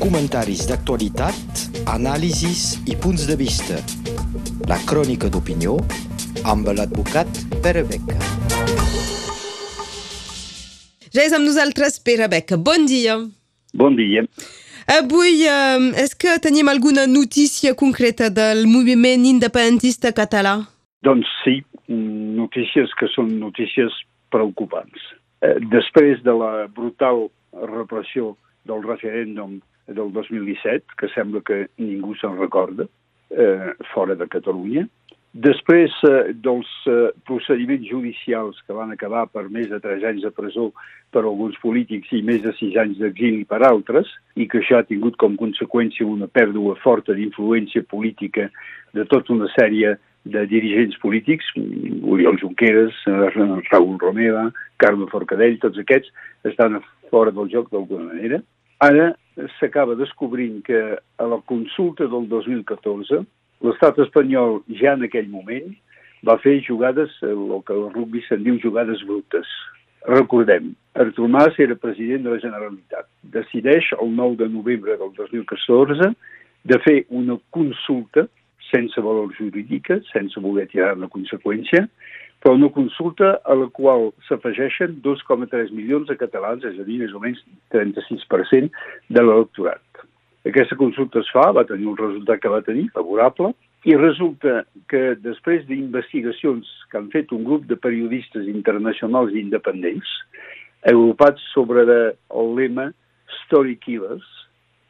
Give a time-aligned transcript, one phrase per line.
[0.00, 3.78] Comentaris d'actualitat, anàlisis i punts de vista.
[4.70, 5.76] La crònica d'opinió
[6.44, 7.28] amb l'advocat
[7.64, 8.16] Pere Beca.
[11.14, 12.56] Ja és amb nosaltres Pere Beca.
[12.56, 13.18] Bon dia.
[13.74, 14.24] Bon dia.
[14.88, 20.58] Avui, eh, és que tenim alguna notícia concreta del moviment independentista català?
[21.04, 23.92] Doncs sí, notícies que són notícies
[24.32, 24.98] preocupants.
[25.42, 28.36] Eh, després de la brutal repressió
[28.68, 29.58] del referèndum
[29.88, 32.86] del 2017, que sembla que ningú se'n recorda,
[33.30, 34.86] eh, fora de Catalunya,
[35.32, 40.32] després eh, dels eh, procediments judicials que van acabar per més de 3 anys de
[40.34, 40.70] presó
[41.12, 44.88] per alguns polítics i més de 6 anys d'exili per altres, i que això ha
[44.88, 48.48] tingut com conseqüència una pèrdua forta d'influència política
[48.96, 49.96] de tota una sèrie
[50.28, 51.46] de dirigents polítics,
[52.04, 52.96] Oriol Junqueras,
[53.70, 56.10] Raúl Romeva, Carme Forcadell, tots aquests
[56.50, 56.80] estan
[57.12, 58.42] fora del joc d'alguna manera.
[58.78, 59.16] Ara
[59.58, 60.78] s'acaba descobrint que
[61.18, 63.24] a la consulta del 2014
[63.66, 65.72] l'estat espanyol ja en aquell moment
[66.26, 69.50] va fer jugades, el que el rugby se'n diu jugades brutes.
[70.06, 73.06] Recordem, Artur Mas era president de la Generalitat.
[73.34, 76.12] Decideix el 9 de novembre del 2014
[76.64, 78.28] de fer una consulta
[78.70, 81.86] sense valor jurídica, sense voler tirar una conseqüència,
[82.48, 87.12] però una consulta a la qual s'afegeixen 2,3 milions de catalans, és a dir, més
[87.12, 87.42] o menys
[87.74, 88.70] 36%
[89.12, 90.00] de l'electorat.
[90.48, 93.50] Aquesta consulta es fa, va tenir un resultat que va tenir, favorable,
[93.84, 100.08] i resulta que després d'investigacions que han fet un grup de periodistes internacionals independents,
[100.88, 102.00] agrupats sobre de,
[102.32, 102.88] el lema
[103.42, 104.24] Story Killers,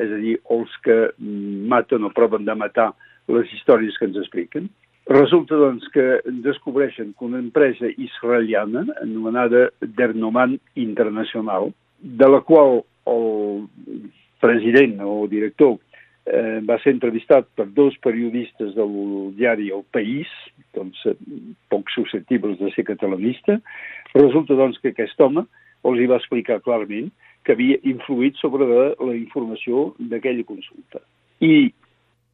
[0.00, 2.94] és a dir, els que maten o proven de matar
[3.28, 4.72] les històries que ens expliquen,
[5.10, 13.66] Resulta, doncs, que descobreixen que una empresa israeliana anomenada Dernoman Internacional, de la qual el
[14.40, 15.78] president o director
[16.26, 18.94] eh, va ser entrevistat per dos periodistes del
[19.38, 20.30] diari El País,
[20.74, 21.02] doncs,
[21.70, 23.58] poc susceptibles de ser catalanista,
[24.14, 25.46] resulta, doncs, que aquest home
[25.82, 27.10] els hi va explicar clarament
[27.42, 31.02] que havia influït sobre la, informació d'aquella consulta.
[31.42, 31.72] I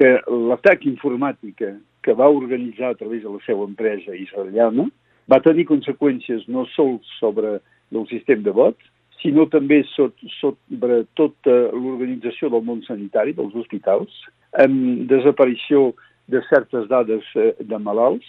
[0.00, 0.16] que
[0.48, 4.86] l'atac informàtica que va organitzar a través de la seva empresa israeliana
[5.30, 7.58] va tenir conseqüències no sols sobre
[7.94, 8.76] el sistema de vot,
[9.22, 14.12] sinó també sobre tota l'organització del món sanitari, dels hospitals,
[14.60, 15.92] amb desaparició
[16.28, 18.26] de certes dades eh, de malalts.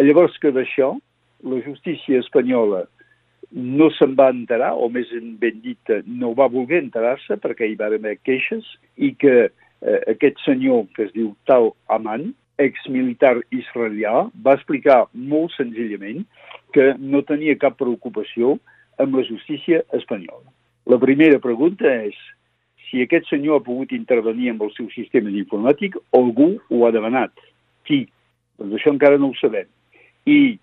[0.00, 0.94] Llavors que d'això
[1.44, 2.84] la justícia espanyola
[3.54, 5.10] no se'n va enterar, o més
[5.40, 8.66] ben dit, no va voler enterar-se perquè hi va haver queixes
[8.96, 15.54] i que eh, aquest senyor que es diu Tal Aman, exmilitar israelià, va explicar molt
[15.56, 16.24] senzillament
[16.74, 18.56] que no tenia cap preocupació
[19.02, 20.46] amb la justícia espanyola.
[20.86, 22.16] La primera pregunta és
[22.88, 27.32] si aquest senyor ha pogut intervenir amb el seu sistema informàtic, algú ho ha demanat.
[27.88, 28.04] Qui?
[28.60, 29.66] Doncs això encara no ho sabem.
[30.30, 30.58] I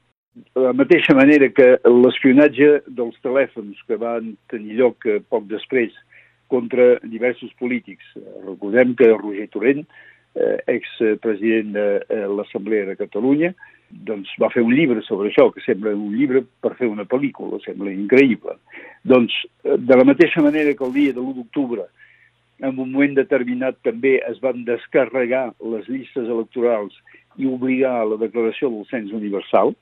[0.55, 5.91] de la mateixa manera que l'espionatge dels telèfons que van tenir lloc eh, poc després
[6.51, 8.05] contra diversos polítics.
[8.45, 9.83] Recordem que Roger Torrent
[10.35, 13.53] eh, expresident de eh, l'Assemblea de Catalunya,
[13.91, 17.59] doncs va fer un llibre sobre això, que sembla un llibre per fer una pel·lícula,
[17.65, 18.55] sembla increïble.
[19.03, 21.87] Doncs, eh, de la mateixa manera que el dia de l'1 d'octubre,
[22.61, 26.93] en un moment determinat també es van descarregar les llistes electorals
[27.41, 29.73] i obligar a la declaració del cens universal,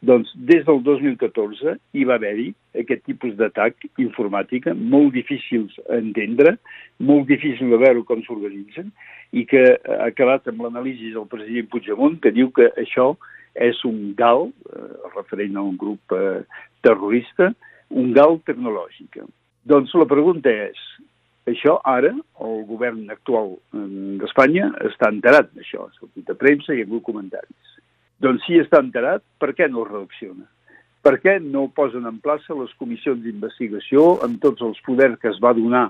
[0.00, 6.54] doncs des del 2014 hi va haver-hi aquest tipus d'atac informàtica, molt difícils a entendre,
[7.02, 8.92] molt difícil de veure com s'organitzen,
[9.34, 13.10] i que ha acabat amb l'anàlisi del president Puigdemont, que diu que això
[13.58, 16.44] és un gal, eh, referent a un grup eh,
[16.86, 17.50] terrorista,
[17.90, 19.18] un gal tecnològic.
[19.68, 20.78] Doncs la pregunta és,
[21.48, 22.12] això ara,
[22.44, 23.86] el govern actual eh,
[24.22, 27.74] d'Espanya està enterat d'això, ha sortit a premsa i ha hagut comentaris.
[28.24, 30.48] Doncs si està enterat, per què no reacciona?
[31.06, 35.38] Per què no posen en plaça les comissions d'investigació amb tots els poders que es
[35.44, 35.84] va donar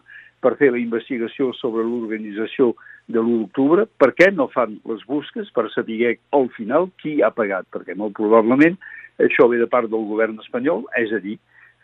[0.44, 2.74] per fer la investigació sobre l'organització
[3.08, 3.88] de l'1 d'octubre?
[3.96, 7.64] Per què no fan les busques per saber al final qui ha pagat?
[7.72, 8.76] Perquè molt probablement
[9.24, 11.38] això ve de part del govern espanyol, és a dir,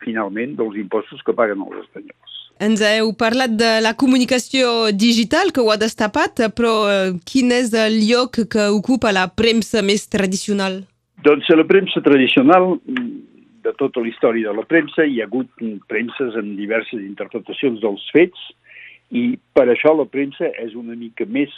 [0.05, 2.44] finalment dels impostos que paguen els espanyols.
[2.63, 7.73] Ens heu parlat de la comunicació digital que ho ha destapat, però eh, quin és
[7.75, 10.85] el lloc que ocupa la premsa més tradicional?
[11.27, 12.77] Doncs la premsa tradicional,
[13.65, 15.49] de tota la història de la premsa, hi ha hagut
[15.91, 18.51] premses amb diverses interpretacions dels fets
[19.11, 21.51] i per això la premsa és una mica més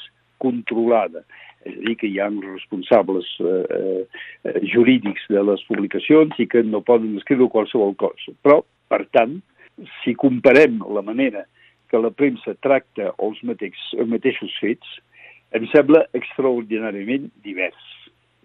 [0.43, 1.25] controlada.
[1.67, 4.07] És a dir, que hi ha responsables eh,
[4.47, 8.33] eh, jurídics de les publicacions i que no poden escriure qualsevol cosa.
[8.47, 9.41] Però, per tant,
[10.03, 11.45] si comparem la manera
[11.91, 14.97] que la premsa tracta els, mateix, els mateixos fets
[15.57, 17.93] em sembla extraordinàriament divers.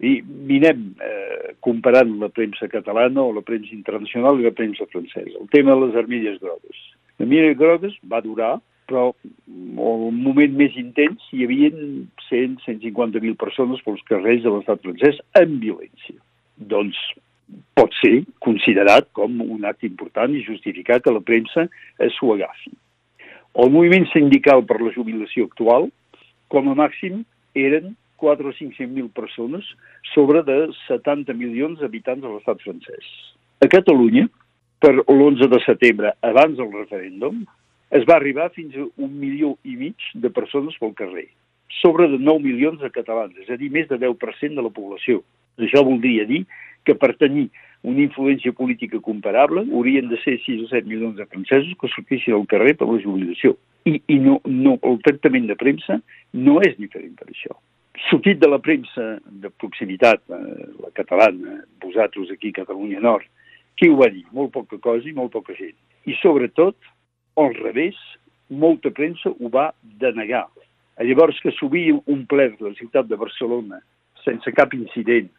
[0.02, 5.36] I mirem eh, comparant la premsa catalana o la premsa internacional i la premsa francesa.
[5.38, 6.84] El tema de les armilles grogues.
[7.18, 8.56] La armilles grogues va durar,
[8.90, 11.70] però el moment més intens hi havia
[12.28, 16.18] 100-150.000 persones pels carrers de l'estat francès amb violència.
[16.72, 16.98] Doncs
[17.76, 21.66] pot ser considerat com un acte important i justificar que la premsa
[22.16, 22.72] s'ho agafi.
[23.62, 25.90] El moviment sindical per la jubilació actual,
[26.52, 27.24] com a màxim,
[27.54, 27.92] eren
[28.22, 29.66] 4 o 500.000 persones
[30.14, 33.10] sobre de 70 milions d'habitants de l'estat francès.
[33.60, 34.28] A Catalunya,
[34.82, 37.42] per l'11 de setembre, abans del referèndum,
[37.92, 41.28] es va arribar fins a un milió i mig de persones pel carrer,
[41.82, 45.20] sobre de 9 milions de catalans, és a dir, més de 10% de la població.
[45.60, 46.44] Això voldria dir
[46.84, 47.48] que per tenir
[47.82, 52.36] una influència política comparable haurien de ser 6 o 7 milions de francesos que sortissin
[52.36, 53.56] al carrer per la jubilació.
[53.84, 55.98] I, i no, no, el tractament de premsa
[56.32, 57.58] no és diferent per això.
[58.08, 63.26] Sortit de la premsa de proximitat, eh, la catalana, vosaltres aquí a Catalunya Nord,
[63.78, 64.24] qui ho va dir?
[64.32, 65.76] Molt poca cosa i molt poca gent.
[66.06, 66.76] I sobretot,
[67.40, 67.98] al revés,
[68.48, 70.46] molta premsa ho va denegar.
[71.02, 73.80] Llavors que s'obria un ple de la ciutat de Barcelona
[74.22, 75.30] sense cap incident,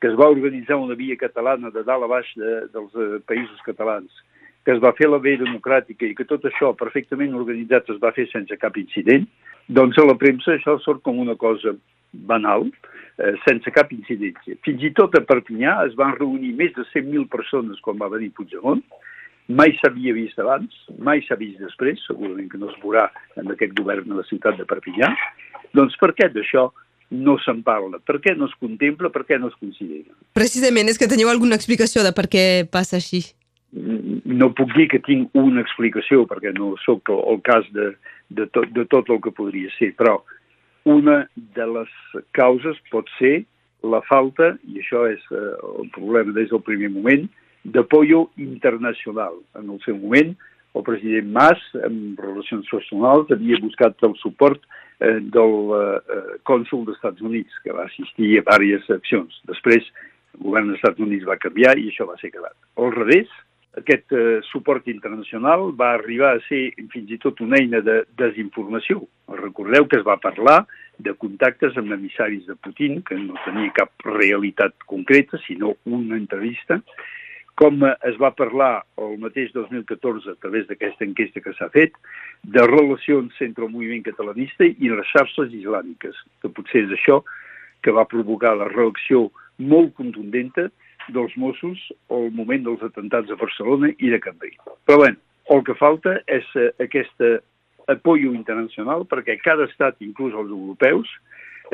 [0.00, 3.60] que es va organitzar una via catalana de dalt a baix de, dels eh, països
[3.66, 4.10] catalans,
[4.64, 8.12] que es va fer la via democràtica i que tot això perfectament organitzat es va
[8.16, 9.28] fer sense cap incident,
[9.68, 11.76] doncs a la premsa això sort com una cosa
[12.12, 12.66] banal,
[13.20, 14.56] eh, sense cap incidència.
[14.64, 18.32] Fins i tot a Perpinyà es van reunir més de 100.000 persones quan va venir
[18.34, 18.82] Puigdemont,
[19.48, 23.08] mai s'havia vist abans, mai s'ha vist després, segurament que no es veurà
[23.40, 25.10] en aquest govern de la ciutat de Perpinyà.
[25.76, 26.70] Doncs per què d'això
[27.10, 27.98] no se'n parla?
[28.06, 29.10] Per què no es contempla?
[29.10, 30.14] Per què no es considera?
[30.36, 33.24] Precisament, és que teniu alguna explicació de per què passa així?
[33.70, 37.92] No puc dir que tinc una explicació, perquè no sóc el, el cas de,
[38.30, 40.20] de, tot, de tot el que podria ser, però
[40.88, 41.90] una de les
[42.36, 43.42] causes pot ser
[43.86, 45.42] la falta, i això és eh,
[45.82, 47.26] el problema des del primer moment,
[47.64, 49.36] d'apoyo internacional.
[49.58, 50.34] En el seu moment,
[50.74, 54.62] el president Mas, en relacions personals, havia buscat el suport
[55.00, 59.38] del eh, cònsul dels Estats Units, que va assistir a diverses accions.
[59.48, 59.86] Després,
[60.36, 62.56] el govern dels Estats Units va canviar i això va ser acabat.
[62.80, 63.30] Al revés,
[63.78, 69.04] aquest eh, suport internacional va arribar a ser fins i tot una eina de desinformació.
[69.40, 70.64] Recordeu que es va parlar
[70.98, 76.80] de contactes amb emissaris de Putin, que no tenia cap realitat concreta, sinó una entrevista,
[77.60, 81.92] com es va parlar el mateix 2014 a través d'aquesta enquesta que s'ha fet,
[82.56, 87.20] de relacions entre el moviment catalanista i les xarxes islàmiques, que potser és això
[87.84, 89.26] que va provocar la reacció
[89.60, 90.70] molt contundenta
[91.12, 94.56] dels Mossos al moment dels atentats a Barcelona i de Cambril.
[94.88, 95.12] Però bé,
[95.52, 97.38] el que falta és eh, aquesta
[97.92, 101.12] apoyo internacional perquè cada estat, inclús els europeus,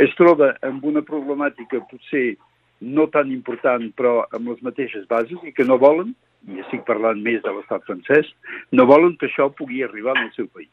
[0.03, 2.35] es troba amb una problemàtica potser
[2.81, 6.15] no tan important però amb les mateixes bases i que no volen,
[6.47, 8.29] i estic parlant més de l'estat francès,
[8.73, 10.71] no volen que això pugui arribar al seu país.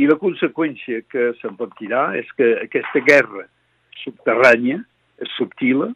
[0.00, 3.46] I la conseqüència que se'n pot tirar és que aquesta guerra
[4.02, 4.80] subterrània,
[5.36, 5.92] subtila,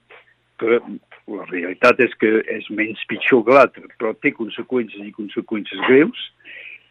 [0.60, 0.78] que
[1.26, 6.28] la realitat és que és menys pitjor que l'altra, però té conseqüències i conseqüències greus,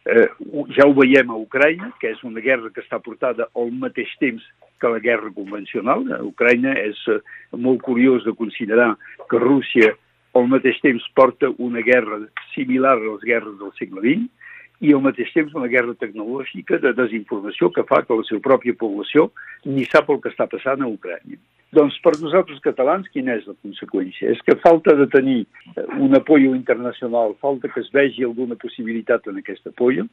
[0.06, 0.28] Eh,
[0.76, 4.44] ja ho veiem a Ucraïna, que és una guerra que està portada al mateix temps
[4.80, 6.04] que la guerra convencional.
[6.12, 7.20] A Ucraïna és eh,
[7.56, 8.94] molt curiós de considerar
[9.30, 9.94] que Rússia
[10.36, 12.20] al mateix temps porta una guerra
[12.54, 14.45] similar a les guerres del segle XX
[14.84, 18.76] i al mateix temps una guerra tecnològica de desinformació que fa que la seva pròpia
[18.78, 19.30] població
[19.64, 21.40] ni sap el que està passant a Ucraïna.
[21.74, 24.30] Doncs per nosaltres catalans, quina és la conseqüència?
[24.30, 29.26] És que falta de tenir eh, un apoyo internacional, falta que es vegi alguna possibilitat
[29.26, 30.06] en aquest apoyo.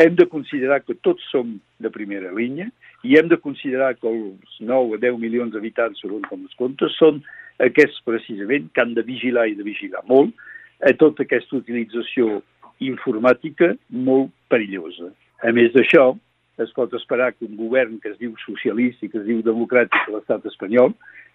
[0.00, 2.70] Hem de considerar que tots som de primera línia
[3.04, 6.88] i hem de considerar que els 9 o 10 milions d'habitants, segons com es compta,
[6.96, 7.20] són
[7.62, 10.32] aquests precisament que han de vigilar i de vigilar molt
[10.80, 12.40] a tota aquesta utilització
[12.84, 15.12] informàtica molt perillosa.
[15.44, 16.14] A més d'això,
[16.62, 20.08] es pot esperar que un govern que es diu socialista i que es diu democràtic
[20.08, 20.94] a l'estat espanyol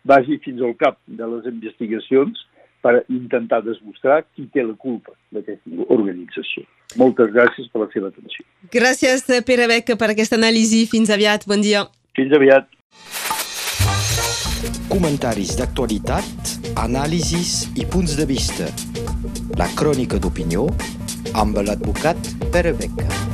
[0.10, 2.42] vagi fins al cap de les investigacions
[2.82, 6.66] per intentar demostrar qui té la culpa d'aquesta organització.
[6.98, 8.46] Moltes gràcies per la seva atenció.
[8.74, 10.88] Gràcies, Pere Beck, per aquesta anàlisi.
[10.90, 11.46] Fins aviat.
[11.48, 11.86] Bon dia.
[12.18, 12.66] Fins aviat.
[14.92, 18.68] Comentaris d'actualitat, anàlisis i punts de vista.
[19.62, 20.68] La crònica d'opinió
[21.34, 22.18] amb l'advocat
[22.52, 23.31] Pere Beck.